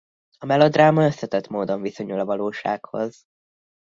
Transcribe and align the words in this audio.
A 0.37 0.45
melodráma 0.45 1.05
összetett 1.05 1.47
módon 1.47 1.81
viszonyul 1.81 2.19
a 2.19 2.25
valósághoz. 2.25 3.23